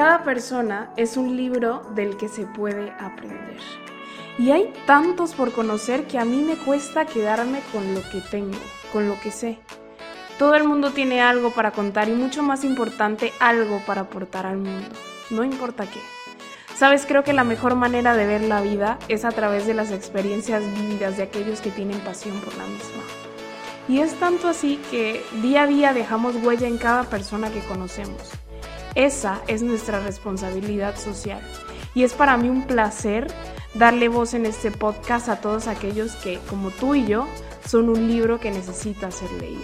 [0.00, 3.58] Cada persona es un libro del que se puede aprender.
[4.38, 8.56] Y hay tantos por conocer que a mí me cuesta quedarme con lo que tengo,
[8.94, 9.58] con lo que sé.
[10.38, 14.56] Todo el mundo tiene algo para contar y mucho más importante, algo para aportar al
[14.56, 14.88] mundo.
[15.28, 16.00] No importa qué.
[16.74, 19.90] Sabes, creo que la mejor manera de ver la vida es a través de las
[19.90, 23.02] experiencias vividas de aquellos que tienen pasión por la misma.
[23.86, 28.40] Y es tanto así que día a día dejamos huella en cada persona que conocemos.
[28.94, 31.40] Esa es nuestra responsabilidad social.
[31.94, 33.26] Y es para mí un placer
[33.74, 37.26] darle voz en este podcast a todos aquellos que, como tú y yo,
[37.66, 39.62] son un libro que necesita ser leído.